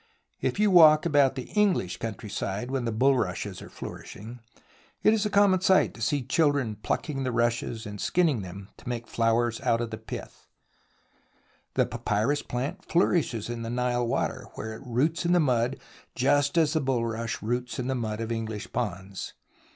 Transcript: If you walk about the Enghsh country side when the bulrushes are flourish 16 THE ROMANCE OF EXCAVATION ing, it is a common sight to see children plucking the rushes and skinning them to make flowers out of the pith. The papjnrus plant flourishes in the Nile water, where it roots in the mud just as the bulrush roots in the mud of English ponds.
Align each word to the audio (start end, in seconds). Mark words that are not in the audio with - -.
If 0.41 0.59
you 0.59 0.71
walk 0.71 1.05
about 1.05 1.35
the 1.35 1.45
Enghsh 1.55 1.99
country 1.99 2.27
side 2.27 2.71
when 2.71 2.85
the 2.85 2.91
bulrushes 2.91 3.61
are 3.61 3.69
flourish 3.69 4.13
16 4.13 4.23
THE 4.23 4.27
ROMANCE 4.27 4.41
OF 4.41 4.63
EXCAVATION 4.63 5.03
ing, 5.03 5.13
it 5.13 5.13
is 5.13 5.25
a 5.27 5.29
common 5.29 5.61
sight 5.61 5.93
to 5.93 6.01
see 6.01 6.23
children 6.23 6.75
plucking 6.77 7.23
the 7.23 7.31
rushes 7.31 7.85
and 7.85 8.01
skinning 8.01 8.41
them 8.41 8.69
to 8.77 8.89
make 8.89 9.05
flowers 9.05 9.61
out 9.61 9.79
of 9.79 9.91
the 9.91 9.99
pith. 9.99 10.47
The 11.75 11.85
papjnrus 11.85 12.47
plant 12.47 12.83
flourishes 12.83 13.47
in 13.47 13.61
the 13.61 13.69
Nile 13.69 14.07
water, 14.07 14.47
where 14.55 14.73
it 14.75 14.81
roots 14.83 15.23
in 15.23 15.33
the 15.33 15.39
mud 15.39 15.77
just 16.15 16.57
as 16.57 16.73
the 16.73 16.81
bulrush 16.81 17.39
roots 17.43 17.77
in 17.77 17.85
the 17.85 17.93
mud 17.93 18.21
of 18.21 18.31
English 18.31 18.73
ponds. 18.73 19.35